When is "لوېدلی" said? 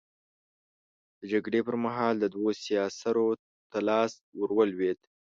4.71-5.07